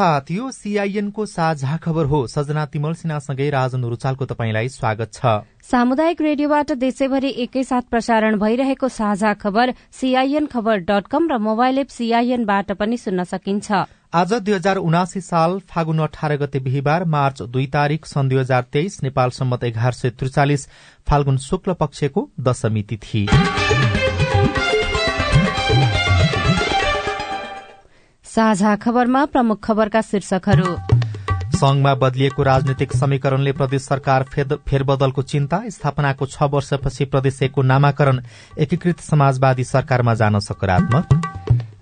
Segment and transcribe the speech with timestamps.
[0.00, 5.44] शुभ प्रभात यो सीआईएनको साझा खबर हो। सजना तिमल सिन्हासँगै राजन रुचालको तपाईँलाई स्वागत छ।
[5.62, 11.88] सामुदायिक रेडियोबाट देशैभरि एकैसाथ प्रसारण भइरहेको साझा खबर सीआईएन खबर डट कम र मोबाइल एप
[11.90, 17.66] सीआईएनबाट पनि सुन्न सकिन्छ। आज दुई हजार उनासी साल फागुन अठार गते बिहिबार मार्च दुई
[17.68, 20.66] तारीक सन् दुई हजार तेइस नेपाल सम्मत एघार सय त्रिचालिस
[21.06, 23.26] फाल्गुन शुक्ल पक्षको दशमी तिथि।
[28.30, 30.74] साझा खबरमा प्रमुख खबरका शीर्षकहरू।
[31.54, 34.24] संघमा बदलिएको राजनीतिक समीकरणले प्रदेश सरकार
[34.66, 38.20] फेरबदलको चिन्ता। स्थापनाको छ वर्षपछि प्रदेश एकको नामाकरण
[38.58, 41.29] एकीकृत समाजवादी सरकारमा जान सकारात्मक।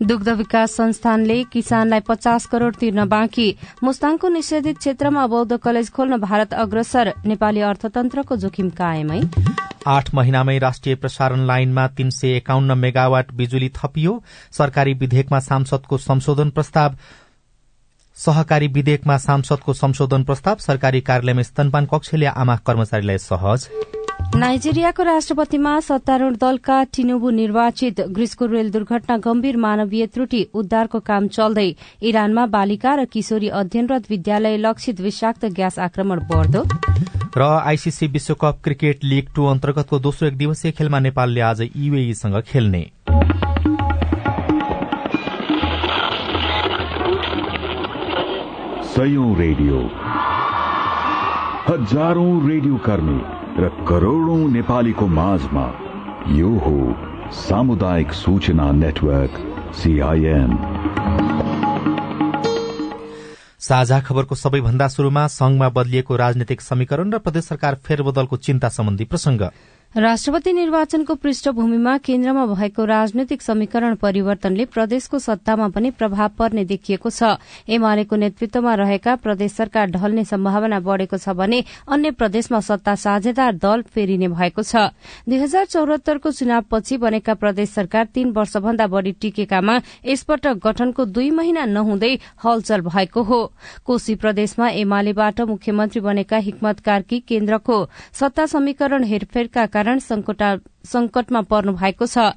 [0.02, 3.48] दुग्ध विकास संस्थानले किसानलाई पचास करोड़ तिर्न बाँकी।
[3.84, 9.20] मुस्ताङको निषेधित क्षेत्रमा बौद्ध कलेज खोल्न भारत अग्रसर नेपाली अर्थतन्त्रको जोखिम कायमै।
[9.86, 16.50] आठ महिनामै राष्ट्रिय प्रसारण लाइनमा तीन सय एकाउन्न मेगावाट बिजुली थपियो। सरकारी विधेयकमा सांसदको संशोधन
[16.50, 16.96] प्रस्ताव
[18.16, 23.68] सहकारी विधेयकमा सांसदको संशोधन प्रस्ताव सरकारी कार्यालयमा स्तनपान कक्षले आमा कर्मचारीलाई सहज
[24.36, 31.68] नाइजेरियाको राष्ट्रपतिमा सत्तारूढ़ दलका टिनुबु निर्वाचित ग्रीसको रेल दुर्घटना गम्भीर मानवीय त्रुटि उद्धारको काम चल्दै
[32.02, 36.62] इरानमा बालिका र किशोरी अध्ययनरत विद्यालय लक्षित विषाक्त ग्यास आक्रमण बढ्दो।
[37.36, 42.84] र आईसीसी विश्वकप क्रिकेट लीग टू अन्तर्गतको दोस्रो एक दिवसीय खेलमा नेपालले आज युएईसँग खेल्ने।
[49.38, 49.78] रेडियो।
[51.68, 55.64] हजारौं रेडियो कर्मी। र करोड़ौं नेपालीको माझमा
[56.32, 56.74] यो हो
[57.36, 59.40] सामुदायिक सूचना नेटवर्क
[59.78, 60.52] सीआईएन
[63.68, 69.42] साझा खबरको सबैभन्दा शुरूमा संघमा बदलिएको राजनीतिक समीकरण र प्रदेश सरकार फेरबदलको चिन्ता सम्बन्धी प्रसंग
[69.96, 77.22] राष्ट्रपति निर्वाचनको पृष्ठभूमिमा केन्द्रमा भएको राजनैतिक समीकरण परिवर्तनले प्रदेशको सत्तामा पनि प्रभाव पर्ने देखिएको छ।
[77.66, 83.82] एमालेको नेतृत्वमा रहेका प्रदेश सरकार ढल्ने सम्भावना बढ़ेको छ भने अन्य प्रदेशमा सत्ता साझेदार दल
[83.88, 84.92] फेरिने भएको छ।
[85.24, 91.64] दुई हजार चौहत्तरको चुनावपछि बनेका प्रदेश सरकार तीन वर्षभन्दा बढ़ी टिकेकामा यसपटक गठनको दुई महिना
[91.64, 92.12] नहुँदै
[92.44, 93.40] हलचल भएको हो।
[93.86, 97.82] कोशी प्रदेशमा एमालेबाट मुख्यमन्त्री बनेका हिक्मत कार्की केन्द्रको
[98.12, 102.34] सत्ता समीकरण हेरफेरका कारण संकटमा पर्नु भएको छ।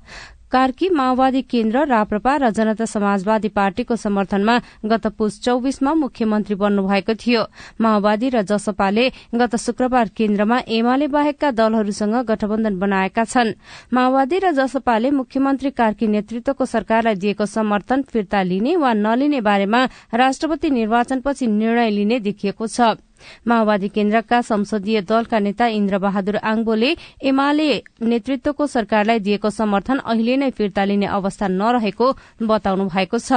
[0.52, 7.44] कार्की माओवादी केन्द्र राप्रपा र जनता समाजवादी पार्टीको समर्थनमा गत पुस चौविसमा मुख्यमन्त्री बन्नुभएको थियो।
[7.80, 13.56] माओवादी र जसपाले गत शुक्रबार केन्द्रमा एमाले बाहेकका दलहरूसँग गठबन्धन बनाएका छन्।
[13.96, 19.82] माओवादी र जसपाले मुख्यमन्त्री कार्की नेतृत्वको सरकारलाई दिएको समर्थन फिर्ता लिने वा नलिने बारेमा
[20.14, 23.00] राष्ट्रपति निर्वाचनपछि निर्णय लिने देखिएको छ।
[23.48, 26.92] माओवादी केन्द्रका संसदीय दलका नेता इन्द्र बहादुर आङबोले
[27.24, 27.70] एमाले
[28.12, 32.08] नेतृत्वको सरकारलाई दिएको समर्थन अहिले नै फिर्ता लिने अवस्था नरहेको
[32.44, 33.32] बताउनु भएको छ।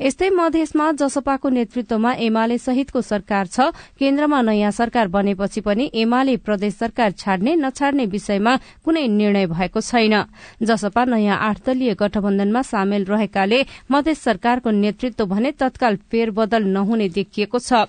[0.00, 6.74] यस्तै मधेसमा जसपाको नेतृत्वमा एमाले सहितको सरकार छ केन्द्रमा नयाँ सरकार बनेपछि पनि एमाले प्रदेश
[6.74, 10.14] सरकार छाड्ने नछाड्ने विषयमा कुनै निर्णय भएको छैन।
[10.62, 17.58] जसपा नयाँ आठ दलीय गठबन्धनमा सामेल रहेकाले मधेस सरकारको नेतृत्व भने तत्काल फेरबदल नहुने देखिएको
[17.58, 17.86] छ।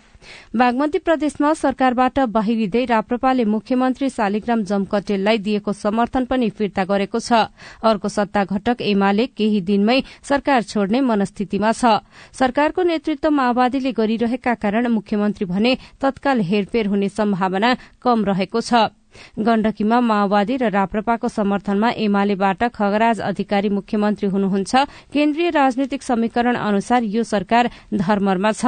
[0.56, 7.46] बागमती प्रदेशमा सरकारबाट बाहिरिँदै राप्रपाले मुख्यमन्त्री शालिग्राम जमकटेललाई दिएको समर्थन पनि फिर्ता गरेको छ।
[7.86, 12.00] अर्को सत्ता घटक एमाले केही दिनमै सरकार छोड्ने मनस्थितिमा छ।
[12.34, 17.70] सरकारको नेतृत्व माओवादीले गरिरहेका कारण मुख्यमन्त्री भने तत्काल हेरफेर हुने सम्भावना
[18.02, 18.96] कम रहेको छ।
[19.40, 24.76] गण्डकीमा माओवादी र राप्रपाको समर्थनमा एमालेबाट खगराज अधिकारी मुख्यमन्त्री हुनुहुन्छ।
[25.14, 28.66] केन्द्रीय राजनीतिक समीकरण अनुसार यो सरकार धर्मरमा छ।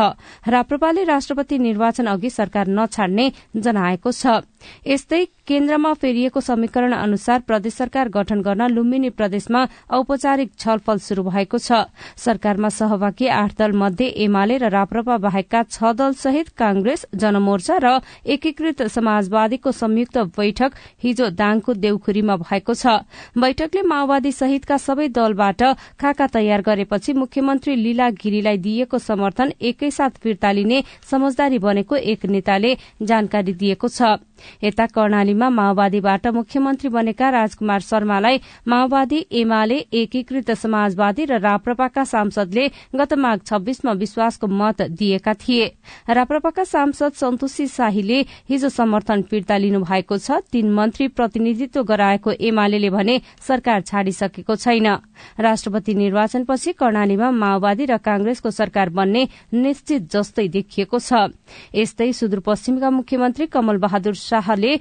[0.47, 4.41] राप्रपाले राष्ट्रपति निर्वाचन अघि सरकार नछाड्ने जनाएको छ।
[4.87, 11.57] यस्तै केन्द्रमा फेरिएको समीकरण अनुसार प्रदेश सरकार गठन गर्न लुम्बिनी प्रदेशमा औपचारिक छलफल शुरू भएको
[11.57, 11.85] छ।
[12.17, 17.87] सरकारमा सहभागी आठ दल मध्ये एमाले र राप्रपा बाहेकका छ दल सहित कांग्रेस जनमोर्चा र
[18.27, 20.71] एकीकृत समाजवादीको संयुक्त बैठक
[21.03, 23.01] हिजो दाङको देउखुरीमा भएको छ।
[23.37, 25.61] बैठकले माओवादी सहितका सबै दलबाट
[25.99, 32.71] खाका तयार गरेपछि मुख्यमन्त्री लीला गिरीलाई दिइएको समर्थन एकैसाथ फिर्ता लिने समझदारी बनेको एक नेताले
[33.03, 34.17] जानकारी दिएको छ।
[34.63, 43.13] यता कर्णालीमा माओवादीबाट मुख्यमन्त्री बनेका राजकुमार शर्मालाई माओवादी एमाले एकीकृत समाजवादी र राप्रपाका सांसदले गत
[43.15, 45.65] माघ छब्बीसमा विश्वासको मत दिएका थिए।
[46.09, 48.19] राप्रपाका सांसद सन्तोषी शाहीले
[48.49, 54.87] हिजो समर्थन फिर्ता लिनु भएको छ। तीन मन्त्री प्रतिनिधित्व गराएको एमाले भने सरकार छाडिसकेको छैन।
[55.39, 61.33] राष्ट्रपति निर्वाचनपछि कर्णालीमा माओवादी र कांग्रेसको सरकार बन्ने निश्चित जस्तै देखिएको छ।
[61.75, 64.75] यस्तै सुदूरपश्चिमका मुख्यमन्त्री कमल बहादुर शाहले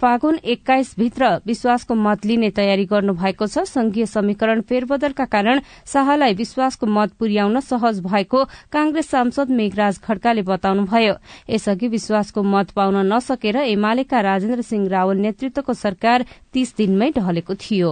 [0.00, 6.34] फागुन एक्काइस भित्र विश्वासको मत लिने तयारी गर्नु भएको छ। संघीय समीकरण फेरबदलका कारण शाहलाई
[6.34, 11.14] विश्वासको मत पुर्याउन सहज भएको कांग्रेस सांसद मेघराज खड्काले बताउनुभयो।
[11.50, 17.90] यसअघि विश्वासको मत पाउन नसकेर एमालेका राजेन्द्र सिंह रावल नेतृत्वको सरकार तीस दिनमै ढलेको थियो।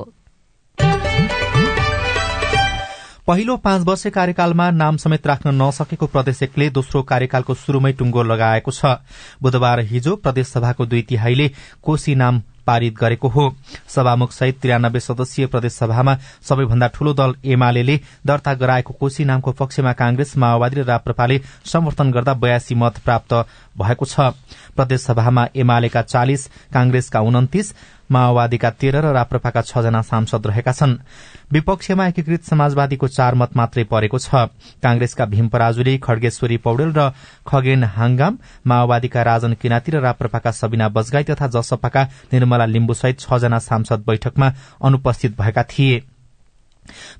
[3.28, 8.72] पहिलो पाँच वर्ष कार्यकालमा नाम समेत राख्न नसकेको प्रदेश एकले दोस्रो कार्यकालको शुरूमै टुङ्गो लगाएको
[8.72, 8.96] छ।
[9.42, 11.48] बुधबार हिजो प्रदेशसभाको दुई तिहाईले
[11.84, 13.44] कोशी नाम पारित गरेको हो।
[13.86, 20.36] सभामुख सहित त्रियानब्बे सदस्यीय प्रदेशसभामा सबैभन्दा ठूलो दल एमाले दर्ता गराएको कोशी नामको पक्षमा कांग्रेस
[20.36, 23.32] माओवादी र राप्रपाले समर्थन गर्दा बयासी मत प्राप्त
[23.76, 24.32] भएको छ।
[24.72, 27.74] प्रदेशसभामा एमालेका चालिस कांग्रेसका उन्तिस
[28.08, 30.96] माओवादीका तेह्र र राप्रपाका छजना सांसद रहेका छन्।
[31.52, 34.34] विपक्षमा एकीकृत समाजवादीको चार मत मात्रै परेको छ।
[34.82, 37.08] कांग्रेसका भीम पराजुली खड्गेश्वरी पौडेल र
[37.46, 42.02] खगेन हांगाम माओवादीका राजन किनाती र राप्रपाका सबिना बजगाई तथा जसपाका
[42.32, 44.52] निर्मला लिम्बु सहित छजना सांसद बैठकमा
[44.84, 46.02] अनुपस्थित भएका थिए।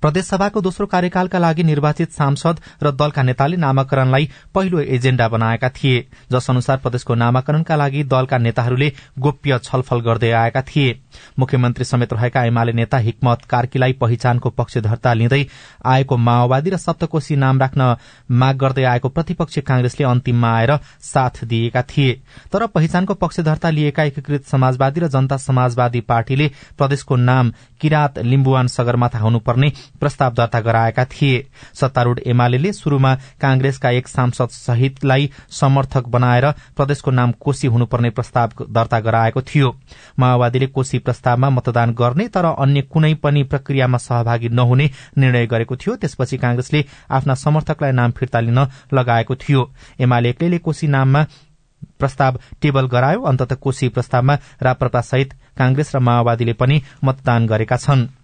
[0.01, 6.51] प्रदेशसभाको दोस्रो कार्यकालका लागि निर्वाचित सांसद र दलका नेताले नामाकरणलाई पहिलो एजेण्डा बनाएका थिए जस
[6.51, 10.99] अनुसार प्रदेशको नामाकरणका लागि दलका नेताहरूले गोप्य छलफल गर्दै आएका थिए।
[11.39, 15.45] मुख्यमन्त्री समेत रहेका एमाले नेता हिक्मत कार्कीलाई पहिचानको पक्षधर्ता लिँदै
[15.85, 17.97] आएको माओवादी र सप्तकोशी नाम राख्न
[18.31, 20.73] माग गर्दै आएको प्रतिपक्षी कांग्रेसले अन्तिममा आएर
[21.03, 22.13] साथ दिएका थिए।
[22.53, 29.19] तर पहिचानको पक्षधर्ता लिएका एकीकृत समाजवादी र जनता समाजवादी पार्टीले प्रदेशको नाम किरात लिम्बुवान सगरमाथा
[29.19, 29.58] हुनुपर्ने
[30.01, 37.33] प्रस्ताव दर्ता गराएका थिए। सत्तारूढ़ एमाले शुरूमा कांग्रेसका एक सांसद सहितलाई समर्थक बनाएर प्रदेशको नाम
[37.33, 39.77] कोशी हुनुपर्ने प्रस्ताव दर्ता गराएको थियो।
[40.19, 45.97] माओवादीले कोशी प्रस्तावमा मतदान गर्ने तर अन्य कुनै पनि प्रक्रियामा सहभागी नहुने निर्णय गरेको थियो।
[45.97, 49.71] त्यसपछि कांग्रेसले आफ्ना समर्थकलाई नाम फिर्ता लिन लगाएको थियो।
[50.01, 51.27] एमाले एक्लैले कोशी नाममा
[51.99, 58.18] प्रस्ताव टेबल गरायो। अन्तत कोशी प्रस्तावमा राप्रपा सहित कांग्रेस र माओवादीले पनि मतदान गरेका छन्।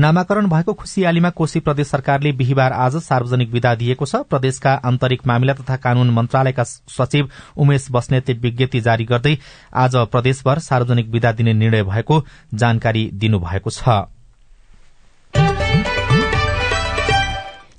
[0.00, 5.54] नामाकरण भएको खुशियालीमा कोशी प्रदेश सरकारले बिहिबार आज सार्वजनिक विदा दिएको छ। प्रदेशका आन्तरिक मामिला
[5.54, 9.36] तथा कानून मन्त्रालयका सचिव उमेश बस्नेतले विज्ञप्ति जारी गर्दै
[9.74, 12.24] आज प्रदेशभर सार्वजनिक विदा दिने निर्णय भएको
[12.54, 14.00] जानकारी दिनुभएको छ।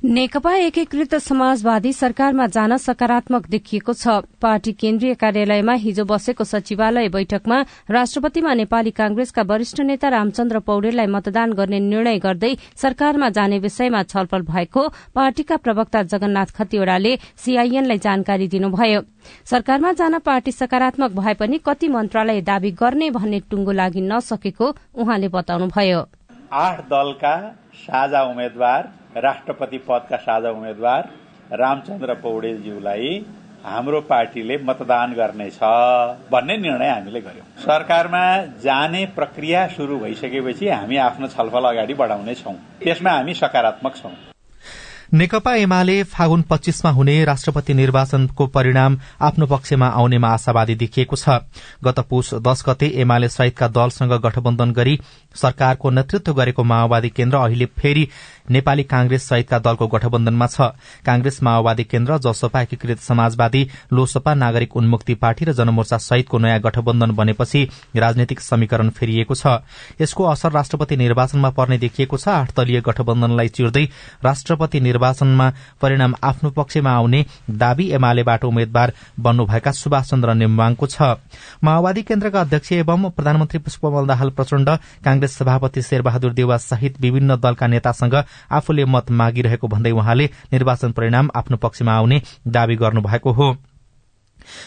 [0.03, 4.07] नेकपा एकीकृत समाजवादी सरकारमा जान सकारात्मक देखिएको छ।
[4.41, 7.59] पार्टी केन्द्रीय कार्यालयमा हिजो बसेको सचिवालय बैठकमा
[7.89, 14.41] राष्ट्रपतिमा नेपाली कांग्रेसका वरिष्ठ नेता रामचन्द्र पौडेललाई मतदान गर्ने निर्णय गर्दै सरकारमा जाने विषयमा छलफल
[14.41, 19.01] भएको पार्टीका प्रवक्ता जगन्नाथ खतिवड़ाले सीआईएनलाई जानकारी दिनुभयो।
[19.45, 25.27] सरकारमा जान पार्टी सकारात्मक भए पनि कति मन्त्रालय दावी गर्ने भन्ने टुंगो लागि नसकेको उहाँले
[25.29, 26.01] बताउनुभयो।
[26.55, 27.35] आठ दलका
[27.83, 31.09] साझा उम्मेद्वार राष्ट्रपति पदका साझा उम्मेद्वार
[31.53, 33.09] रामचन्द्र पौडेलज्यूलाई
[33.65, 35.59] हाम्रो पार्टीले मतदान गर्नेछ
[36.31, 38.23] भन्ने निर्णय हामीले गर्यौं। सरकारमा
[38.63, 44.11] जाने प्रक्रिया शुरू भइसकेपछि हामी आफ्नो छलफल अगाडि बढाउने छौं। त्यसमा हामी सकारात्मक छौं।
[45.13, 51.29] नेकपा एमाले फागुन पच्चीसमा हुने राष्ट्रपति निर्वाचनको परिणाम आफ्नो पक्षमा आउनेमा आशावादी देखिएको छ।
[51.83, 54.99] गत पुष दश गते एमाले सहितका दलसँग गठबन्धन गरी
[55.35, 58.07] सरकारको नेतृत्व गरेको माओवादी केन्द्र अहिले फेरि
[58.49, 60.61] नेपाली कांग्रेस सहितका दलको गठबन्धनमा छ।
[61.05, 67.11] कांग्रेस माओवादी केन्द्र जसपा एकीकृत समाजवादी लोसपा नागरिक उन्मुक्ति पार्टी र जनमोर्चा सहितको नयाँ गठबन्धन
[67.11, 69.59] बनेपछि राजनैतिक समीकरण फेरिएको छ।
[70.01, 73.85] यसको असर राष्ट्रपति निर्वाचनमा पर्ने देखिएको छ। आठ दलीय गठबन्धनलाई चिर्दै
[74.23, 81.01] राष्ट्रपति निर्वाचनमा परिणाम आफ्नो पक्षमा आउने दावी एमालेबाट उम्मेद्वार बन्नुभएका सुभाष चन्द्र नेम्बाङको छ।
[81.63, 84.69] माओवादी केन्द्रका अध्यक्ष एवं प्रधानमन्त्री पुष्पमल दाहाल प्रचण्ड
[85.03, 88.15] कांग्रेस सभापति शेरबहादुर देवा सहित विभिन्न दलका नेतासँग
[88.51, 93.55] आफूले मत मागिरहेको भन्दै उहाँले निर्वाचन परिणाम आफ्नो पक्षमा आउने दावी गर्नुभएको हो।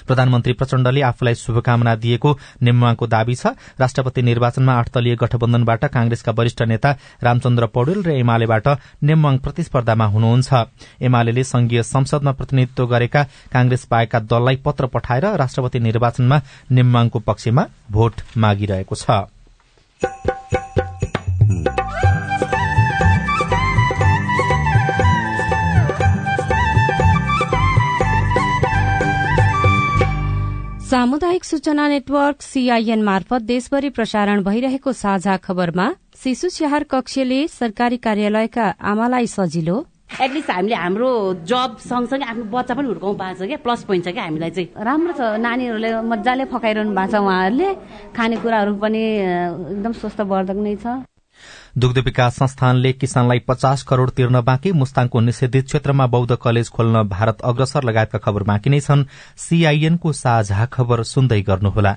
[0.06, 2.30] प्रधानमन्त्री प्रचण्डले आफूलाई शुभकामना दिएको
[2.62, 6.90] नेमुवाको दावी छ। राष्ट्रपति निर्वाचनमा आठ दलीय गठबन्धनबाट कांग्रेसका वरिष्ठ नेता
[7.23, 8.68] रामचन्द्र पौडेल र एमालेबाट
[9.02, 16.40] नेमुवाङ प्रतिस्पर्धामा हुनुहुन्छ। एमाले संघीय संसदमा प्रतिनिधित्व गरेका कांग्रेस बाहेकका दललाई पत्र पठाएर राष्ट्रपति निर्वाचनमा
[16.71, 20.34] नेमुवाङको पक्षमा भोट मागिरहेको छ।
[31.04, 38.64] सामुदायिक सूचना नेटवर्क सीआईएन मार्फत देशभरि प्रसारण भइरहेको साझा खबरमा शिशु स्याहार कक्षले सरकारी कार्यालयका
[38.80, 39.76] आमालाई सजिलो।
[40.25, 41.11] एटलिस्ट हामीले हाम्रो
[41.44, 44.68] जब सँगसँगै आफ्नो बच्चा पनि हुर्काउनु पाएको छ क्या प्लस पोइन्ट छ क्या हामीलाई चाहिँ।
[44.80, 47.68] राम्रो छ नानीहरूले मजाले फकाइरहनु भएको छ उहाँहरूले।
[48.16, 49.02] खानेकुराहरू पनि
[49.76, 51.04] एकदम स्वस्थवर्धक नै छ।
[51.78, 57.40] दुग्ध विकास संस्थानले किसानलाई पचास करोड़ तिर्न बाँकी मुस्ताङको निषेधित क्षेत्रमा बौद्ध कलेज खोल्न भारत
[57.45, 59.04] अग्रसर लगायतका खबर बाँकी नै छन्।
[59.37, 61.97] सीआईएनको साझा खबर सुन्दै गर्नुहोला।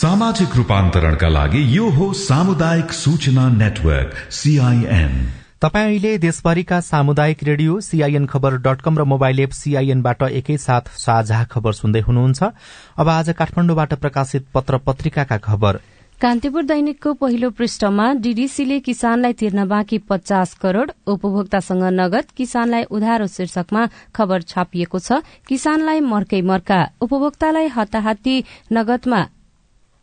[0.00, 5.12] सामाजिक रूपान्तरणका लागि यो हो सामुदायिक सूचना नेटवर्क सीआईएन
[5.62, 11.42] तपाईँ अहिले देशभरिका सामुदायिक रेडियो सीआईएन खबर डट कम र मोबाइल एप सीआईएनबाट एकैसाथ साझा
[11.44, 12.40] खबर सुन्दै हुनुहुन्छ।
[12.96, 15.78] अब आज काठमाडौँबाट प्रकाशित पत्र पत्रिकाका खबर।
[16.20, 23.82] कान्तिपुर दैनिकको पहिलो पृष्ठमा डीडीसीले किसानलाई तिर्न बाँकी पचास करोड़ उपभोक्तासँग नगद किसानलाई उधारो शीर्षकमा
[24.16, 28.36] खबर छापिएको छ। किसानलाई मर्कै मर्का उपभोक्तालाई हताहाती
[28.72, 29.20] नगदमा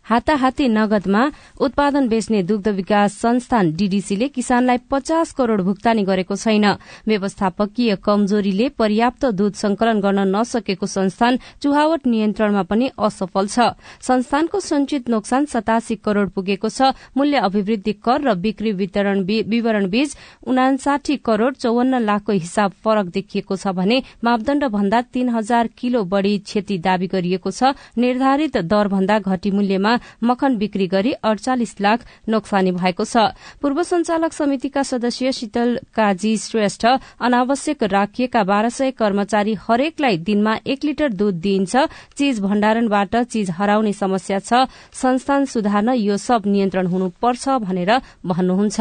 [0.10, 1.24] हाताहाती नगदमा
[1.60, 6.66] उत्पादन बेच्ने दुग्ध विकास संस्थान डीडीसीले किसानलाई पचास करोड़ भुक्तानी गरेको छैन।
[7.08, 13.60] व्यवस्थापकीय कमजोरीले पर्याप्त दूध संकलन गर्न नसकेको संस्थान चुहावट नियन्त्रणमा पनि असफल छ।
[14.02, 20.16] संस्थानको संचित नोक्सान सतासी करोड़ पुगेको छ। मूल्य अभिवृद्धि कर र बिक्री वितरण विवरण बीच
[20.48, 26.38] उनासाठी करोड़ चौवन्न लाखको हिसाब फरक देखिएको छ भने मापदण्ड भन्दा तीन हजार किलो बढ़ी
[26.40, 32.72] क्षति दावी गरिएको छ। निर्धारित दर भन्दा घटी मूल्यमा मखन बिक्री गरी अडचालिस लाख नोक्सानी
[32.74, 33.18] भएको छ।
[33.62, 36.86] पूर्व संचालक समितिका सदस्य शीतल काजी श्रेष्ठ
[37.20, 41.76] अनावश्यक राखिएका बाह्र सय कर्मचारी हरेकलाई दिनमा एक लिटर दूध दिइन्छ।
[42.18, 47.92] चीज भण्डारणबाट चीज हराउने समस्या छ। संस्थान सुधार्न यो सब नियन्त्रण हुनुपर्छ भनेर
[48.26, 48.80] भन्नुहुन्छ।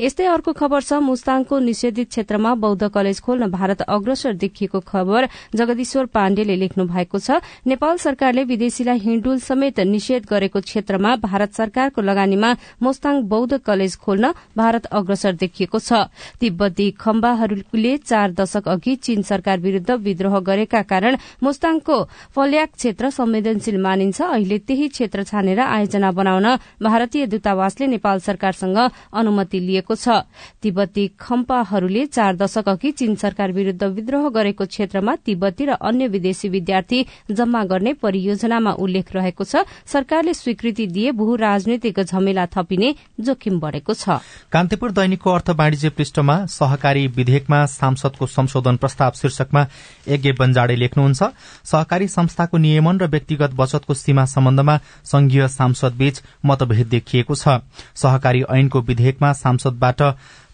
[0.00, 6.06] यस्तै अर्को खबर छ। मुस्ताङको निषेधित क्षेत्रमा बौद्ध कलेज खोल्न भारत अग्रसर देखिएको खबर जगदीश्वर
[6.08, 12.50] पाण्डेले लेख्नु भएको छ। नेपाल सरकारले विदेशीलाई हिँडुल समेत निषेध गरेको क्षेत्रमा भारत सरकारको लगानीमा
[12.82, 15.92] मोस्ताङ बौद्ध कलेज खोल्न भारत अग्रसर देखिएको छ।
[16.40, 21.96] तिब्बती खम्बाहरूले चार दशक अघि चीन सरकार विरूद्ध विद्रोह गरेका कारण मोस्ताङको
[22.34, 26.46] फल्याक क्षेत्र संवेदनशील मानिन्छ। अहिले त्यही क्षेत्र छानेर आयोजना बनाउन
[26.82, 28.78] भारतीय दूतावासले नेपाल सरकारसँग
[29.12, 30.24] अनुमति लिएको छ।
[30.62, 36.48] तिब्बती खम्पाहरूले चार दशक अघि चीन सरकार विरूद्ध विद्रोह गरेको क्षेत्रमा तिब्बती र अन्य विदेशी
[36.48, 43.58] विद्यार्थी जम्मा गर्ने परियोजनामा उल्लेख रहेको छ। सरकारले स्वीकृति दिए भू राजनैतिक झमेला थपिने जोखिम
[43.60, 44.16] बढ़ेको छ।
[44.52, 49.66] कान्तिपुर दैनिकको अर्थ वाणिज्य पृष्ठमा सहकारी विधेयकमा सांसदको संशोधन प्रस्ताव शीर्षकमा
[50.08, 51.22] यज्ञ बन्जाडे लेख्नुहुन्छ
[51.64, 57.60] सहकारी संस्थाको नियमन र व्यक्तिगत बचतको सीमा सम्बन्धमा संघीय सांसदबीच मतभेद देखिएको छ।
[57.94, 60.02] सहकारी ऐनको विधेयकमा सांसदबाट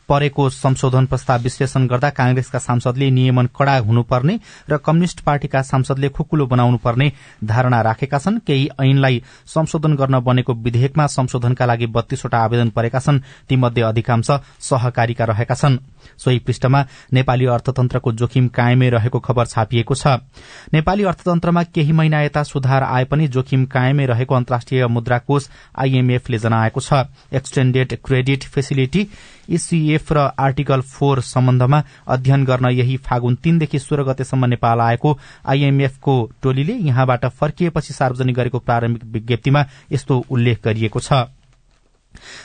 [0.09, 4.39] परेको संशोधन प्रस्ताव विश्लेषण गर्दा कांग्रेसका सांसदले नियमन कड़ा हुनुपर्ने
[4.71, 7.11] र कम्युनिष्ट पार्टीका सांसदले खुकुलो बनाउनु पर्ने
[7.45, 13.21] धारणा राखेका छन्। केही ऐनलाई संशोधन गर्न बनेको विधेयकमा संशोधनका लागि बत्तीसवटा आवेदन परेका छन्।
[13.49, 14.31] तीमध्ये अधिकांश
[14.61, 15.79] सहकारीका रहेका छन्।
[16.19, 20.07] सोही पृष्ठमा नेपाली अर्थतन्त्रको जोखिम कायमै रहेको खबर छापिएको छ।
[20.73, 26.39] नेपाली अर्थतन्त्रमा केही महिना यता सुधार आए पनि जोखिम कायमै रहेको अन्तर्राष्ट्रिय मुद्रा कोष आईएमएफले
[26.39, 29.09] जनाएको छ। एक्सटेन्डेड क्रेडिट फेसिलिटी
[29.51, 36.15] ईसीएफ र आर्टिकल फोर सम्बन्धमा अध्ययन गर्न यही फागुन तीनदेखि सोह्र गतेसम्म नेपाल आएको आईएमएफको
[36.43, 41.13] टोलीले यहाँबाट फर्किएपछि सार्वजनिक गरेको प्रारम्भिक विज्ञप्तिमा यस्तो उल्लेख गरिएको छ।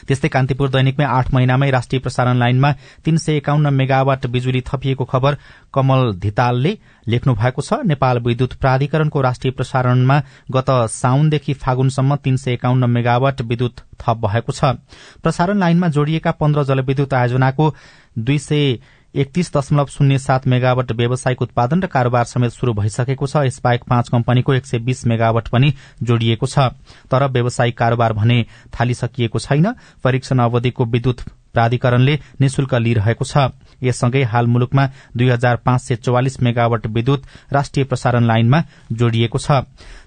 [0.08, 2.72] त्यस्तै कान्तिपुर दैनिकमै आठ महिनामै राष्ट्रिय प्रसारण लाइनमा
[3.06, 5.38] तीन सय एकाउन्न मेगावाट बिजुली थपिएको खबर
[5.74, 10.22] कमल धितालले लेख्नु भएको छ। नेपाल विद्युत प्राधिकरणको राष्ट्रिय प्रसारणमा
[10.52, 14.76] गत साउनदेखि फागुनसम्म तीन सय एकाउन्न मेगावाट विद्युत थप भएको छ।
[15.24, 17.74] प्रसारण लाइनमा जोडिएका पन्ध्र जलविद्युत आयोजनाको
[18.20, 18.78] दुई सय
[19.16, 24.10] एकतीस दशमलव शून्य सात मेगावट व्यावसायिक उत्पादन र कारोबार समेत शुरू भइसकेको छ। यसबाहेक पाँच
[24.10, 25.74] कम्पनीको एक सय बीस मेगावट पनि
[26.04, 26.78] जोडिएको छ।
[27.10, 29.74] तर व्यावसायिक कारोबार भने थालिसकिएको छैन।
[30.04, 31.22] परीक्षण अवधिको विद्युत
[31.54, 33.50] प्राधिकरणले निशुल्क लिइरहेको छ।
[33.84, 34.86] यससँगै हाल मुलुकमा
[35.18, 39.52] दुई हजार पाँच सय चौवालिस मेगावट विद्युत राष्ट्रिय प्रसारण लाइनमा जोडिएको छ।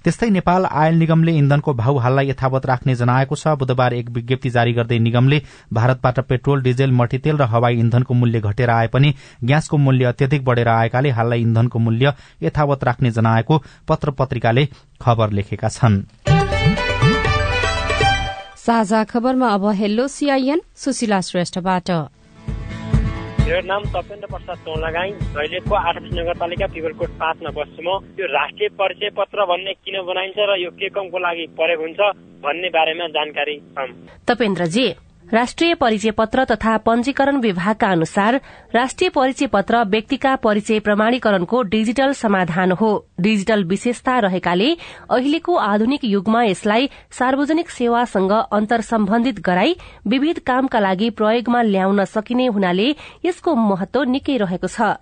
[0.05, 4.73] त्यस्तै नेपाल आयल निगमले इन्धनको भाव हाललाई यथावत राख्ने जनाएको छ। बुधबार एक विज्ञप्ति जारी
[4.73, 10.05] गर्दै निगमले भारतबाट पेट्रोल डिजेल मट्टीतेल र हवाई इन्धनको मूल्य घटेर आए पनि ग्यासको मूल्य
[10.05, 14.69] अत्यधिक बढ़ेर आएकाले हाललाई इन्धनको मूल्य यथावत राख्ने जनाएको पत्र पत्रिकाले
[15.01, 16.03] खबर लेखेका छन्।
[18.57, 21.91] साझा खबरमा अब हेलो सीआईएन सुशीला श्रेष्ठबाट।
[23.43, 29.11] मेरो नाम तपेन्द्र प्रसाद चौलागाई दैलेखको आठ नगरपालिका पिपलकोट पाँचमा बस्छु म। यो राष्ट्रिय परिचय
[29.19, 32.01] पत्र भन्ने किन बनाइन्छ र यो के कमको लागि प्रयोग हुन्छ
[32.45, 33.57] भन्ने बारेमा जानकारी
[34.31, 34.87] तपेन्द्रजी
[35.33, 38.35] राष्ट्रिय परिचय पत्र तथा पंजीकरण विभागका अनुसार
[38.75, 42.91] राष्ट्रिय परिचय पत्र व्यक्तिका परिचय प्रमाणीकरणको डिजिटल समाधान हो।
[43.21, 44.69] डिजिटल विशेषता रहेकाले
[45.11, 49.75] अहिलेको आधुनिक युगमा यसलाई सार्वजनिक सेवासँग अन्तर सम्बन्धित गराई
[50.07, 55.01] विविध कामका लागि प्रयोगमा ल्याउन सकिने हुनाले यसको महत्व निकै रहेको छ।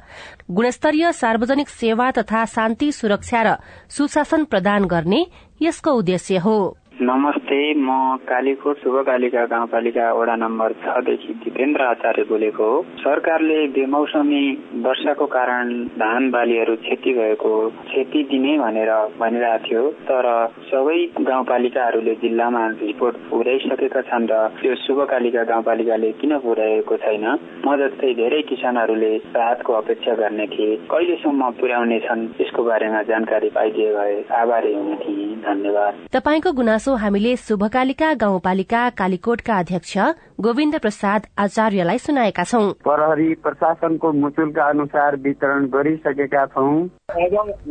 [0.51, 3.57] गुणस्तरीय सार्वजनिक सेवा तथा शान्ति सुरक्षा र
[3.91, 5.27] सुशासन प्रदान गर्ने
[5.63, 7.91] यसको उद्देश्य हो। नमस्ते म
[8.29, 14.43] कालीकोट शुभकालिका गाउँपालिका वडा नम्बर छदेखि जितेन्द्र आचार्य बोलेको हो। सरकारले बेमौसमी
[14.85, 17.53] वर्षाको कारण धान बालीहरू क्षति भएको
[17.89, 20.29] क्षति दिने भनेर भनिरहेको थियो तर
[20.69, 27.25] सबै गाउँपालिकाहरूले जिल्लामा रिपोर्ट पुर्याइसकेका छन् र त्यो शुभकालिका गाउँपालिकाले किन पुर्याएको छैन?
[27.65, 33.91] म जस्तै धेरै किसानहरूले राहतको अपेक्षा गर्ने थिए। कहिलेसम्म पुर्याउने छन् यसको बारेमा जानकारी पाइदिए
[33.97, 39.99] भए आभारी हुने थिए। धन्यवाद। तपाईँको गुनासो हामीले शुभकालिका गाउँपालिका कालीकोटका अध्यक्ष
[40.41, 46.75] गोविन्द प्रसाद आचार्यलाई सुनाएका छौं। प्रहरी प्रशासनको मुचुलका अनुसार वितरण गरिसकेका छौं।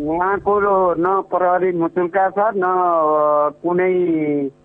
[0.07, 0.59] उहाँको
[0.93, 2.65] न प्रहरी मुचुल्का छ न
[3.63, 3.93] कुनै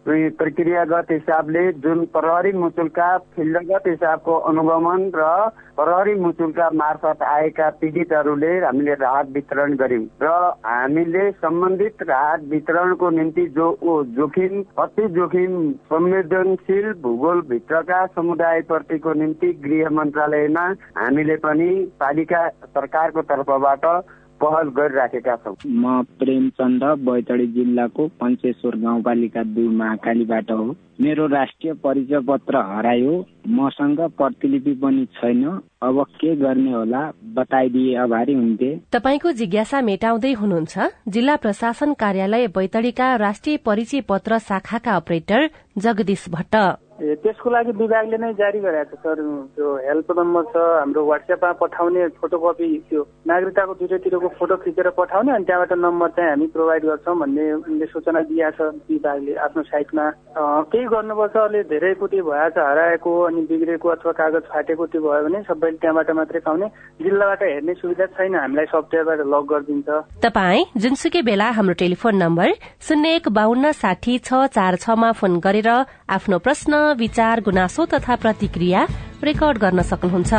[0.06, 5.28] प्रक्रियागत हिसाबले जुन प्रहरी मुचुल्का फिल्डगत हिसाबको अनुगमन र
[5.76, 10.32] प्रहरी मुचुल्का मार्फत आएका पीडितहरूले हामीले राहत वितरण गर्यौं र
[10.66, 13.68] हामीले सम्बन्धित राहत वितरणको निम्ति जो
[14.14, 15.56] जोखिम अति जोखिम
[15.88, 20.66] संवेदनशील भूगोल भित्रका समुदायप्रतिको निम्ति गृह मन्त्रालयमा
[20.98, 23.86] हामीले पनि पालिका सरकारको तर्फबाट
[24.40, 32.20] पहल गरिराखेका छौँ। म प्रेमचन्द बैतडी जिल्लाको पञ्चेश्वर गाउँपालिका दुई महाकालीबाट हो। मेरो राष्ट्रिय परिचय
[32.20, 33.14] पत्र हरायो।
[33.48, 35.44] मसँग प्रतिलिपि पनि छैन।
[35.82, 37.00] अब के गर्ने होला
[37.34, 44.96] बताइदिए आभारी हुन्थे। तपाईँको जिज्ञासा मेटाउँदै हुनुहुन्छ जिल्ला प्रशासन कार्यालय बैतडीका राष्ट्रिय परिचय पत्र शाखाका
[44.96, 46.56] अपरेटर जगदीश भट्ट।
[46.94, 49.18] त्यसको लागि विभागले नै जारी गरेको छ। सर
[49.54, 55.44] त्यो हेल्प नम्बर छ हाम्रो वाट्सएपमा पठाउने फोटोकपी त्यो नागरिकताको दुईटैतिरको फोटो खिचेर पठाउने अनि
[55.44, 60.04] त्यहाँबाट नम्बर चाहिँ हामी प्रोभाइड गर्छौँ भन्ने उनले सूचना दिएको छ विभागले आफ्नो साइटमा।
[60.70, 65.42] केही गर्नुपर्छ अहिले धेरै कुटी भएछ हराएको अनि बिग्रेको अथवा कागज फाटेको त्यो भयो भने
[65.50, 66.66] सबैले त्यहाँबाट मात्रै पाउने।
[67.02, 69.88] जिल्लाबाट हेर्ने सुविधा छैन हामीलाई सफ्टवेयरबाट लक गरिदिन्छ।
[70.22, 72.48] तपाई जुनसुकै बेला हाम्रो टेलिफोन नम्बर
[72.86, 75.70] शून्य एक बाहन्न साठी छ चार छमा फोन गरेर
[76.16, 78.86] आफ्नो प्रश्न विचार गुनासो तथा प्रतिक्रिया
[79.24, 80.34] रेकर्ड गर्न सक्नुहुन्छ।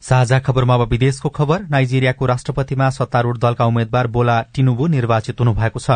[0.00, 5.90] साझा खबरमा अब विदेशको खबर। नाइजेरियाको राष्ट्रपतिमा सत्तारूढ़ दलका उम्मेद्वार बोला टिनुबु निर्वाचित हुनुभएको छ।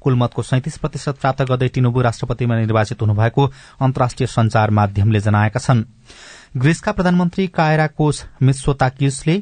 [0.00, 3.42] कुल मतको सैतिस प्रतिशत प्राप्त गर्दै टिनुबु राष्ट्रपतिमा निर्वाचित हुनुभएको
[3.80, 5.84] अन्तर्राष्ट्रिय संचार माध्यमले जनाएका छन्।
[6.54, 9.32] ग्रीसका प्रधानमन्त्री कायराकोस मित्सोताकिसले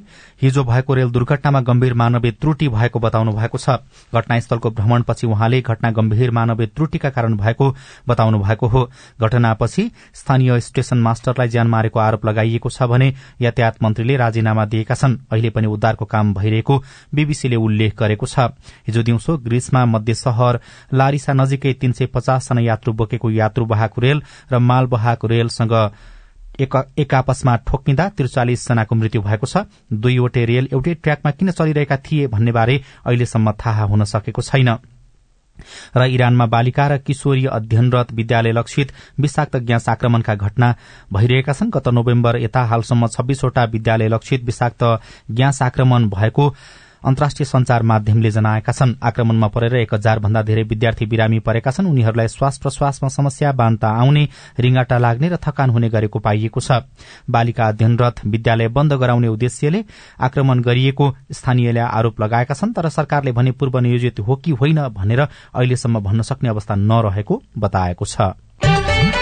[0.42, 3.76] हिजो भएको रेल दुर्घटनामा गम्भीर मानवीय त्रुटि भएको बताउनु भएको छ।
[4.12, 7.70] घटनास्थलको भ्रमणपछि उहाँले घटना गम्भीर मानवीय त्रुटिका कारण भएको
[8.08, 8.84] बताउनु भएको हो।
[9.20, 15.16] घटनापछि स्थानीय स्टेशन मास्टरलाई ज्यान मारेको आरोप लगाइएको छ भने यातायात मन्त्रीले राजीनामा दिएका छन्।
[15.32, 16.78] अहिले पनि उद्धारको काम भइरहेको
[17.14, 18.52] बीबीसीले उल्लेख गरेको छ।
[18.84, 20.60] हिजो दिउँसो ग्रीसमा मध्य शहर
[20.92, 25.74] लारिसा नजिकै तीन सय पचासजना यात्रु बोकेको यात्रुवाहक रेल र मालवाहक रेलसँग
[26.58, 32.26] एक आपसमा ठोकिँदा त्रिचालिस जनाको मृत्यु भएको छ। दुईवटै रेल एउटै ट्र्याकमा किन चलिरहेका थिए
[32.26, 34.70] भन्नेबारे अहिलेसम्म थाहा हुन सकेको छैन।
[35.96, 40.74] र इरानमा बालिका र किशोरी अध्ययनरत विद्यालय लक्षित विषाक्त ग्यास आक्रमणका घटना
[41.12, 44.82] भइरहेका छन्। गत नोभेम्बर यता हालसम्म छब्बीसवटा विद्यालय लक्षित विषाक्त
[45.30, 46.54] ग्यास आक्रमण भएको
[47.04, 51.86] अन्तर्राष्ट्रिय संचार माध्यमले जनाएका छन्। आक्रमणमा परेर एक हजार भन्दा धेरै विद्यार्थी बिरामी परेका छन्।
[51.86, 56.82] उनीहरूलाई श्वास प्रश्वासमा समस्या बान्ता आउने रिंगाटा लाग्ने र थकान हुने गरेको पाइएको छ।
[57.30, 59.84] बालिका अध्ययनरत विद्यालय बन्द गराउने उद्देश्यले
[60.20, 65.20] आक्रमण गरिएको स्थानीयले आरोप लगाएका छन् तर सरकारले भने पूर्व नियोजित हो कि होइन भनेर
[65.20, 69.17] अहिलेसम्म भन्न सक्ने अवस्था नरहेको बताएको छ।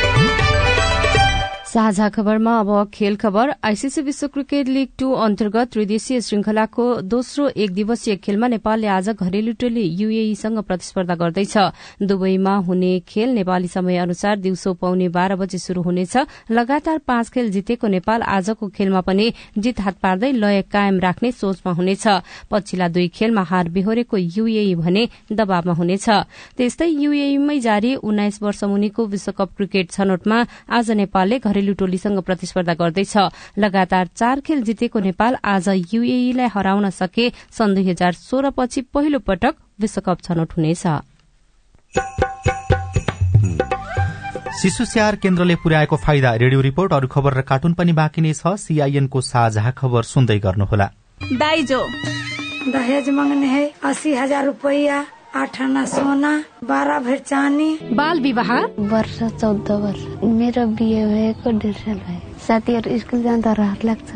[1.66, 7.70] साझा खबरमा अब खेल खबर। आईसीसी विश्व क्रिकेट लीग टू अन्तर्गत त्रिदेशीय श्रृंखलाको दोस्रो एक
[7.74, 11.56] दिवसीय खेलमा नेपालले आज घरेलु टोली यूएईसँग प्रतिस्पर्धा गर्दैछ।
[12.02, 16.16] दुबईमा हुने खेल नेपाली समय अनुसार दिउँसो पाउने बाह्र बजे शुरू हुनेछ।
[16.50, 21.72] लगातार पाँच खेल जितेको नेपाल आजको खेलमा पनि जित हात पार्दै लय कायम राख्ने सोचमा
[21.72, 22.06] हुनेछ।
[22.50, 26.08] पछिल्ला दुई खेलमा हार बेहोरेको यूएई भने दबावमा हुनेछ।
[26.56, 33.16] त्यस्तै यूएईमै जारी उन्नाइस वर्ष मुनिको विश्वकप क्रिकेट छनौटमा आज नेपालले घरेलु टोलीसँग प्रतिस्पर्धा गर्दैछ।
[33.56, 39.18] लगातार चार खेल जितेको नेपाल आज यूएईलाई हराउन सके सन् दुई हजार सोह्र पछि पहिलो
[39.24, 40.84] पटक विश्वकप छनौट हुनेछ।
[44.60, 48.56] शिशु स्याहार केन्द्रले पुर्याएको फाइदा रेडियो रिपोर्ट अरू खबर र कार्टुन पनि बाँकी नै छ।
[48.58, 50.90] सीआईएनको साझा खबर सुन्दै गर्नुहोला।
[51.32, 51.80] दाइजो।
[52.68, 55.04] दहेज मांगने है अस्सी हजार रुपया।
[55.36, 56.32] आठ आना सोना
[56.64, 58.50] बाह्र भर चानी बाल विवाह?
[58.92, 64.10] वर्ष चौध वर्ष। मेरो बिहे भएको डेढ साल भयो साथीहरू स्कुल जाँदा रहर लाग्छ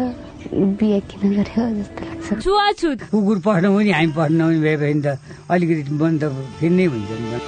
[0.80, 5.18] बिहे किन गर्यो जस्तो लाग्छ छुवाछुत कुकुर पढ्नु पनि हामी पढ्नु पनि भए भने त
[5.50, 7.38] अलिकति मन त फेरि हुन्छ नि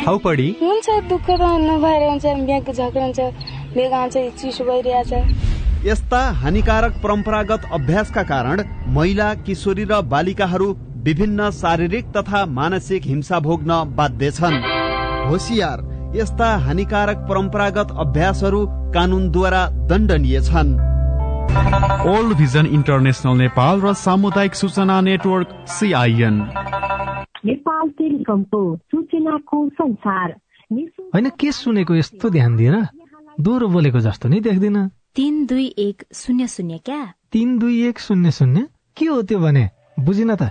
[0.00, 3.20] छाउपडी हुन्छ दुःख नभएर हुन्छ बिहाको झगडा हुन्छ
[3.76, 5.12] बेगा हुन्छ चिसो भइरहेछ
[5.86, 8.62] यस्ता हानिकारक परम्परागत अभ्यासका कारण
[8.96, 10.68] महिला किशोरी र बालिकाहरू
[11.06, 14.54] विभिन्न शारीरिक तथा मानसिक हिंसा भोग्न बाध्य छन्।
[15.28, 15.82] होसियार
[16.16, 20.72] यस्ता हानिकारक परम्परागत अभ्यासहरू कानूनद्वारा दण्डनीय छन्।
[22.10, 26.42] ओल्ड भिजन इन्टरनेसनल नेपाल र सामुदायिक सूचना नेटवर्क सिआइएन
[27.46, 30.28] नेपाल टेलिकमको सूचनाको संसार।
[31.14, 32.76] होइन के सुनेको यस्तो ध्यान दिएर
[33.40, 37.02] दोहोरो बोलेको जस्तो नि देख्दिन। तिन दुई एक शून्य शून्य क्या?
[37.32, 38.66] तिन दुई एक शून्य शून्य?
[38.96, 39.70] के हो त्यो भने?
[40.00, 40.50] बुझिन त।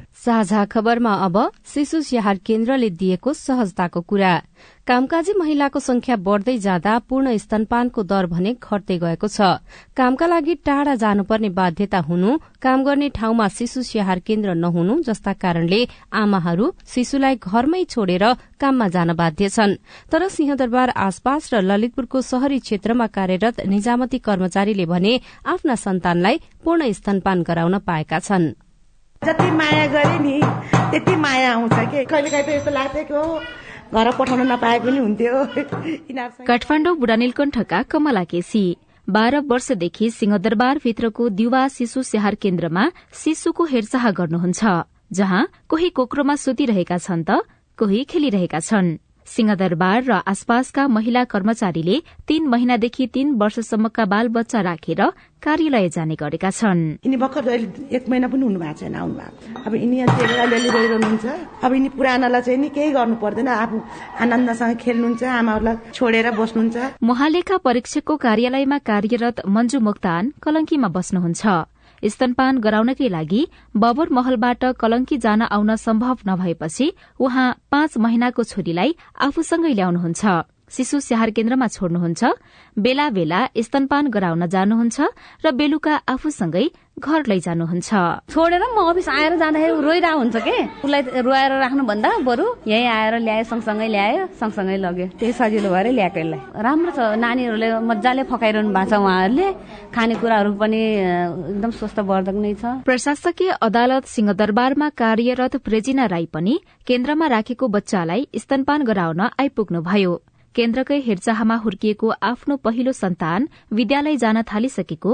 [0.21, 4.33] साझा खबरमा अब शिशु स्याहार केन्द्रले दिएको सहजताको कुरा।
[4.87, 9.41] कामकाजी महिलाको संख्या बढ़दै जाँदा पूर्ण स्तनपानको दर भने घट्दै गएको छ।
[9.97, 15.81] कामका लागि टाढा जानुपर्ने बाध्यता हुनु काम गर्ने ठाउँमा शिशु स्याहार केन्द्र नहुनु जस्ता कारणले
[16.13, 18.25] आमाहरू शिशुलाई घरमै छोडेर
[18.61, 19.77] काममा जान बाध्य छन्।
[20.11, 27.41] तर सिंहदरबार आसपास र ललितपुरको शहरी क्षेत्रमा कार्यरत निजामती कर्मचारीले भने आफ्ना सन्तानलाई पूर्ण स्तनपान
[27.41, 28.53] गराउन पाएका छन्।
[29.25, 30.39] जति माया गरे नि
[30.91, 32.05] त्यति माया आउँछ कि?
[32.05, 33.23] कहिले काहीँ त यस्तो लाग्छ कि हो।
[33.93, 38.63] घर पठाउन नपाए पनि हुन्थ्यो। काठमाडौँ बुढानीलकण्ठका कमला केसी
[39.07, 44.61] बाह्र वर्षदेखि सिंहदरबारभित्रको दिवा शिशु स्याहार केन्द्रमा शिशुको हेरचाह गर्नुहुन्छ
[45.13, 47.45] जहाँ कोही कोक्रोमा सुतिरहेका छन् त
[47.77, 48.97] कोही खेलिरहेका छन्।
[49.31, 55.01] सिंहदरबार र आसपासका महिला कर्मचारीले तीन महिनादेखि तीन वर्षसम्मका बाल बच्चा राखेर
[55.41, 57.47] कार्यालय जाने गरेका छन्। यिनी भर्खर
[57.95, 61.25] एक महिना पनि हुनु भएको छैन आउनु भएको अब यिनी अलिअलि रहिरहनुहुन्छ
[61.63, 63.77] अब यिनी पुरानालाई चाहिँ नि केही गर्नु पर्दैन। आफू
[64.21, 71.45] आनन्दसँग खेल्नुहुन्छ आमाहरूलाई छोडेर बस्नुहुन्छ। मोहालेका परीक्षकको कार्यालयमा कार्यरत मञ्जु मोक्तान कलंकीमा बस्नुहुन्छ।
[72.03, 73.41] स्तनपान गराउनकै लागि
[73.77, 80.25] बबर महलबाट कलंकी जान आउन सम्भव नभएपछि उहाँ पाँच महिनाको छोरीलाई आफूसँगै ल्याउनुहुन्छ।
[80.71, 82.23] शिशु स्याहार केन्द्रमा छोड्नुहुन्छ
[82.77, 84.97] बेला बेला स्तनपान गराउन जानुहुन्छ
[85.43, 86.65] र बेलुका आफूसँगै
[87.01, 87.89] घर लैजानुहुन्छ।
[88.29, 90.55] छोडेर म अफिस आएर जाँदाखेरि रोइरहेको हुन्छ कि?
[90.85, 95.87] उसलाई रोएर राख्नु भन्दा बरु यहीँ आएर ल्यायो सँगसँगै ल्यायो सँगसँगै लग्यो। त्यही सजिलो भएर
[95.97, 99.47] ल्याएको यसलाई। राम्रो छ नानीहरूले मजाले फकाइरहनु भएको छ उहाँहरूले।
[99.95, 100.81] खानेकुराहरू पनि
[101.57, 106.53] एकदम स्वस्थवर्धक नै छ। प्रशासकीय अदालत सिंहदरबारमा कार्यरत प्रेजिना राई पनि
[106.87, 110.13] केन्द्रमा राखेको बच्चालाई स्तनपान गराउन आइपुग्नुभयो।
[110.55, 115.13] केन्द्रकै हेरचाहमा हुर्किएको आफ्नो पहिलो सन्तान विद्यालय जान थालिसकेको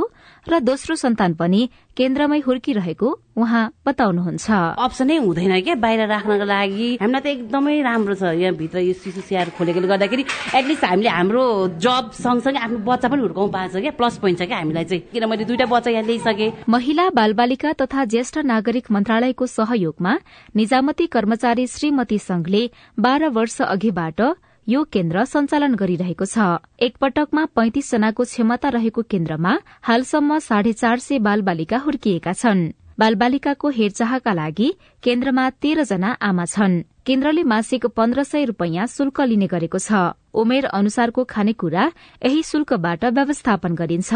[0.50, 1.62] र दोस्रो सन्तान पनि
[1.98, 4.48] केन्द्रमै हुर्किरहेको उहाँ बताउनुहुन्छ।
[4.82, 5.76] अप्सनै हुँदैन क्या?
[5.78, 10.24] बाहिर राख्नको लागि हामीलाई त एकदमै राम्रो छ। यहाँभित्र यो शिशु स्याहार खोलेकोले गर्दाखेरि
[10.58, 11.44] एटलिस्ट हामीले हाम्रो
[11.78, 13.94] जब सँगसँगै आफ्नो बच्चा पनि हुर्काउनु पाएको छ क्या?
[13.94, 16.50] प्लस पोइन्ट छ क्या हामीलाई चाहिँ। किन मैले दुइटा बच्चा यहाँ ल्याइसकेँ?
[16.66, 20.14] महिला बालबालिका तथा ज्येष्ठ नागरिक मन्त्रालयको सहयोगमा
[20.58, 22.64] निजामती कर्मचारी श्रीमती संघले
[22.98, 24.22] बाह्र वर्ष अघिबाट
[24.68, 26.46] यो केन्द्र सञ्चालन गरिरहेको छ।
[26.84, 32.64] एकपटकमा पैंतिस जनाको क्षमता रहेको केन्द्रमा हालसम्म साढे चार सय बालबालिका हुर्किएका छन्।
[33.00, 34.68] बालबालिकाको हेरचाहका लागि
[35.04, 36.76] केन्द्रमा तेह्र जना आमा छन्।
[37.08, 41.86] केन्द्रले मासिक पन्ध्र सय रूपियाँ शुल्क लिने गरेको छ। उमेर अनुसारको खानेकुरा
[42.20, 44.12] यही शुल्कबाट व्यवस्थापन गरिन्छ।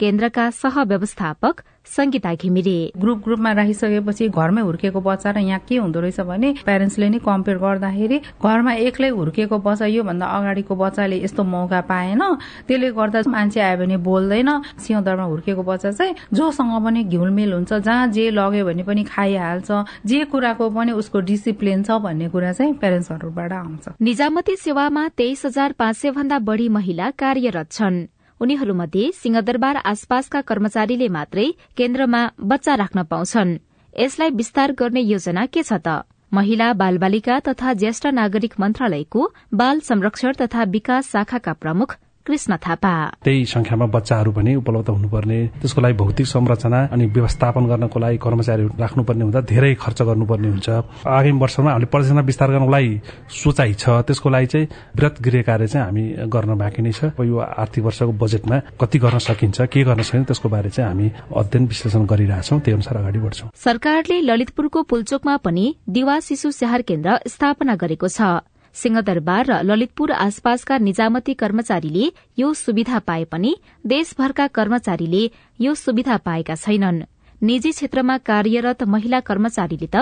[0.00, 6.00] केन्द्रका सह व्यवस्थापक संगीता घिमिरे। ग्रुप ग्रुपमा राखिसकेपछि घरमै हुर्केको बच्चा र यहाँ के हुँदो
[6.00, 11.80] रहेछ भने प्यारेन्ट्सले नै कम्पेयर गर्दाखेरि घरमा एक्लै हुर्केको बच्चा योभन्दा अगाडिको बच्चाले यस्तो मौका
[11.86, 12.22] पाएन।
[12.66, 14.50] त्यसले गर्दा मान्छे आयो भने बोल्दैन।
[14.82, 19.70] सिंहदरमा हुर्केको बच्चा चाहिँ जोसँग पनि घिउलमेल हुन्छ। जहाँ जे लग्यो भने पनि खाइहाल्छ।
[20.06, 25.72] जे कुराको पनि उसको डिसिप्लिन छ भन्ने कुरा चाहिँ प्यारेन्ट्सहरूबाट आउँछ। निजामती सेवामा तेइस हजार
[25.78, 28.06] पाँच सय भन्दा बढ़ी महिला कार्यरत छन्।
[28.40, 33.56] उनीहरूमध्ये सिंहदरबार आसपासका कर्मचारीले मात्रै केन्द्रमा बच्चा राख्न पाउँछन्।
[33.98, 35.88] यसलाई विस्तार गर्ने योजना के छ त?
[36.32, 43.44] महिला बालबालिका तथा ज्येष्ठ नागरिक मन्त्रालयको बाल संरक्षण तथा विकास शाखाका प्रमुख कृष्ण थापा। त्यही
[43.44, 49.24] संख्यामा बच्चाहरू पनि उपलब्ध हुनुपर्ने त्यसको लागि भौतिक संरचना अनि व्यवस्थापन गर्नको लागि कर्मचारी राख्नुपर्ने
[49.24, 50.68] हुँदा धेरै खर्च गर्नुपर्ने हुन्छ।
[51.04, 52.92] आगामी वर्षमा हामीले परियोजना विस्तार गर्नको लागि
[53.28, 57.36] सोचाइ छ। त्यसको लागि चाहिँ वृहत गृह कार्य चाहिँ हामी गर्न बाँकी नै छ। यो
[57.38, 62.04] आर्थिक वर्षको बजेटमा कति गर्न सकिन्छ के गर्न सकिन्छ त्यसको बारे चाहिँ हामी अध्ययन विश्लेषण
[62.08, 68.08] गरिरहेछौँ। त्यही अनुसार अगाडि बढ्छौँ। सरकारले ललितपुरको पुलचोकमा पनि दिवा शिशु स्याहार केन्द्र स्थापना गरेको
[68.08, 68.40] छ।
[68.74, 72.04] सिंहदरबार र ललितपुर आसपासका निजामती कर्मचारीले
[72.38, 73.52] यो सुविधा पाए पनि
[73.86, 75.22] देशभरका कर्मचारीले
[75.60, 77.02] यो सुविधा पाएका छैनन्।
[77.42, 79.96] निजी क्षेत्रमा कार्यरत महिला कर्मचारीले त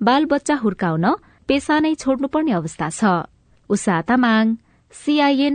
[0.00, 1.06] बाल बच्चा हुर्काउन
[1.48, 3.02] पेसा नै छोड्नुपर्ने अवस्था छ।
[3.70, 4.44] उषा तामाङ
[4.92, 5.54] सीआईएन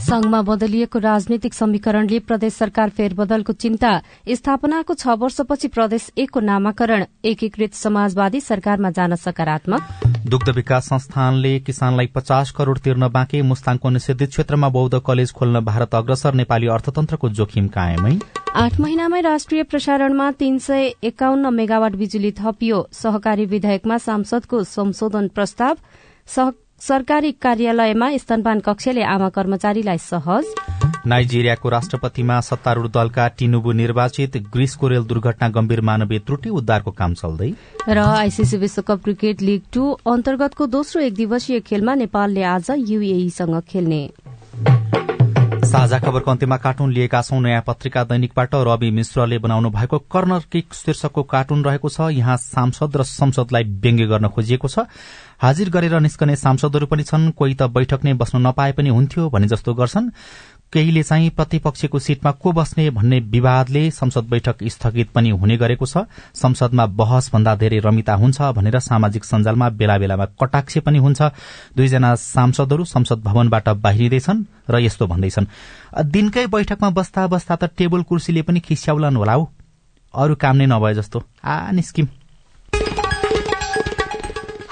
[0.00, 3.90] संघमा बदलिएको राजनीतिक समीकरणले प्रदेश सरकार फेरबदलको चिन्ता।
[4.28, 9.82] स्थापनाको छ वर्षपछि प्रदेश एकको नामाकरण। एकीकृत समाजवादी सरकारमा जान सकारात्मक।
[10.28, 15.94] दुग्ध विकास संस्थानले किसानलाई पचास करोड़ तिर्न बाँके मुस्ताङको निषेधित क्षेत्रमा बौद्ध कलेज खोल्न भारत
[15.94, 18.18] अग्रसर नेपाली अर्थतन्त्रको जोखिम कायमै।
[18.56, 25.76] आठ महिनामै राष्ट्रिय प्रसारणमा तीन सय एकाउन्न मेगावाट बिजुली थपियो। सहकारी विधेयकमा सांसदको संशोधन प्रस्ताव।
[26.84, 30.44] सरकारी कार्यालयमा स्तनपान कक्षले आमा कर्मचारीलाई सहज।
[31.06, 37.50] नाइजेरियाको राष्ट्रपतिमा सत्तारूढ़ दलका टिनुबु निर्वाचित ग्रीस कोरेल दुर्घटना गम्भीर मानवीय त्रुटि उद्धारको काम चल्दै।
[37.88, 44.02] र आइसिसी विश्वकप क्रिकेट लीग टू अन्तर्गतको दोस्रो एक दिवसीय खेलमा नेपालले आज यूएईसँग खेल्ने।
[45.64, 50.74] साझा खबरको अन्त्यमा कार्टुन लिएका छौं। नयाँ पत्रिका दैनिकबाट रवि मिश्रले बनाउनु भएको कर्नर किक
[50.74, 54.86] शीर्षकको कार्टुन रहेको छ। यहाँ सांसद र संसदलाई व्यङ्ग्य गर्न खोजिएको छ।
[55.42, 59.46] हाजिर गरेर निस्कने सांसदहरू पनि छन्। कोही त बैठक नै बस्न नपाए पनि हुन्थ्यो भने
[59.48, 60.10] जस्तो गर्छन्।
[60.72, 66.10] केहीले चाहिँ प्रतिपक्षको सीटमा को बस्ने भन्ने विवादले संसद बैठक स्थगित पनि हुने गरेको छ।
[66.34, 71.22] संसदमा बहस भन्दा धेरै रमिता हुन्छ भनेर सामाजिक सञ्जालमा बेला बेलामा कटाक्ष पनि हुन्छ।
[71.76, 75.46] दुईजना सांसदहरू संसद भवनबाट बाहिरिँदैछन् र यस्तो भन्दैछन्।
[76.10, 79.46] दिनकै बैठकमा बस्दा बस्दा त टेबल कुर्सीले पनि खिस्याउलान् होला हौ।
[80.14, 82.23] अरू काम नै नभए जस्तो। आ निस्किम।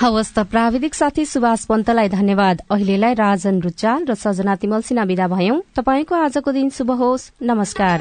[0.02, 5.26] हवस् त प्राविधिक साथी सुभाष पन्तलाई धन्यवाद। अहिलेलाई राजन रुचाल र सजना तिमल सिन्हा विदा
[5.30, 7.98] भयौं। तपाईँको आजको दिन शुभ होस्। नमस्कार।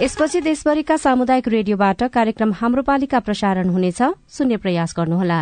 [0.00, 4.00] यसपछि देशभरिका सामुदायिक रेडियोबाट कार्यक्रम हाम्रो पालिका प्रसारण हुनेछ।
[4.32, 5.40] सुन्ने प्रयास गर्नुहोला।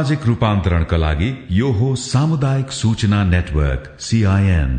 [0.00, 4.72] सामाजिक रूपान्तरणका लागि यो हो सामुदायिक सूचना नेटवर्क सीआईएन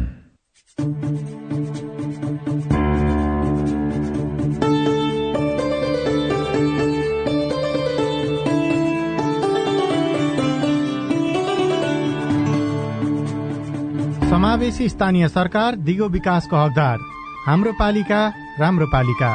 [14.25, 16.97] समावेशी स्थानीय सरकार दिगो विकासको हकदार।
[17.45, 18.27] हाम्रो पालिका,
[18.59, 19.31] राम्रो पालिका।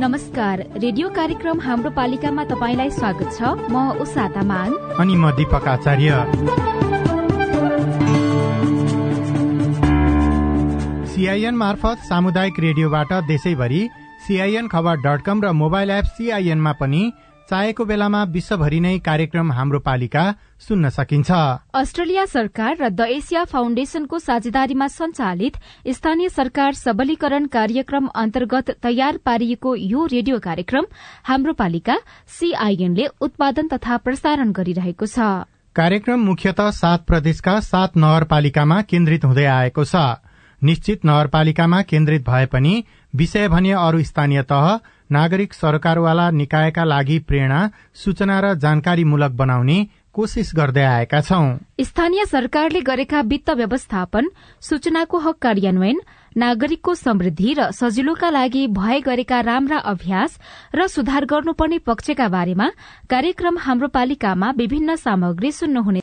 [0.00, 6.10] नमस्कार रेडियो कार्यक्रम हाम्रो पालिकामा तपाईँलाई स्वागत छ। म उषा तामाङ। अनि म दीपक आचार्य।
[11.10, 13.82] सीआईएन मार्फत सामुदायिक रेडियोबाट देशैभरि
[14.26, 17.02] सीआईएन खबर डट कम र मोबाइल एप सीआईएनमा पनि
[17.48, 20.22] चाहेको बेलामा विश्वभरि नै कार्यक्रम हाम्रो पालिका
[20.60, 21.30] सुन्न सकिन्छ।
[21.74, 25.56] अस्ट्रेलिया सरकार र द एसिया फाउन्डेशनको साझेदारीमा संचालित
[25.90, 30.84] स्थानीय सरकार सबलीकरण कार्यक्रम अन्तर्गत तयार पारिएको यो रेडियो कार्यक्रम
[31.24, 31.96] हाम्रो पालिका
[32.28, 39.84] सीआईएनले उत्पादन तथा प्रसारण गरिरहेको छ। कार्यक्रम मुख्यत सात प्रदेशका सात नगरपालिकामा केन्द्रित हुँदै आएको
[39.86, 40.04] छ।
[40.62, 42.84] निश्चित नगरपालिकामा केन्द्रित भए पनि
[43.14, 47.60] विषय भने अरू स्थानीय तह नागरिक सरकारवाला निकायका लागि प्रेरणा
[47.94, 49.78] सूचना र जानकारीमूलक बनाउने
[50.14, 51.46] कोशिश गर्दै आएका छौं।
[51.84, 54.28] स्थानीय सरकारले गरेका वित्त व्यवस्थापन
[54.60, 56.00] सूचनाको हक कार्यान्वयन
[56.36, 60.38] नागरिकको समृद्धि र सजिलोका लागि भए गरेका राम्रा अभ्यास
[60.74, 62.68] र सुधार गर्नुपर्ने पक्षका बारेमा
[63.10, 65.96] कार्यक्रम हाम्रो पालिकामा विभिन्न सामग्री सुन्नुहुने